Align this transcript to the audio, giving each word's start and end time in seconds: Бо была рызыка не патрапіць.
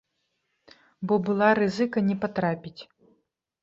Бо 1.11 1.21
была 1.29 1.53
рызыка 1.61 2.07
не 2.11 2.15
патрапіць. 2.27 2.79